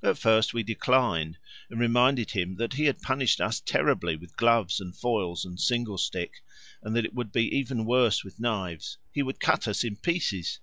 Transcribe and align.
At 0.00 0.16
first 0.16 0.54
we 0.54 0.62
declined, 0.62 1.38
and 1.68 1.80
reminded 1.80 2.30
him 2.30 2.54
that 2.54 2.74
he 2.74 2.84
had 2.84 3.02
punished 3.02 3.40
us 3.40 3.58
terribly 3.58 4.14
with 4.14 4.36
gloves 4.36 4.78
and 4.78 4.94
foils 4.96 5.44
and 5.44 5.58
singlestick, 5.58 6.34
and 6.84 6.94
that 6.94 7.04
it 7.04 7.14
would 7.14 7.32
be 7.32 7.52
even 7.52 7.84
worse 7.84 8.22
with 8.22 8.38
knives 8.38 8.98
he 9.10 9.24
would 9.24 9.40
cut 9.40 9.66
us 9.66 9.82
in 9.82 9.96
pieces! 9.96 10.60